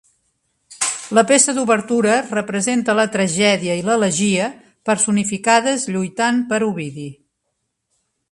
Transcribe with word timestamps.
La 1.17 1.23
peça 1.31 1.53
d'obertura 1.57 2.15
representa 2.29 2.95
la 2.99 3.05
Tragèdia 3.15 3.75
i 3.81 3.85
l'Elegia 3.89 4.49
personificades 4.91 5.87
lluitant 5.97 6.43
per 6.55 6.63
Ovidi. 6.69 7.09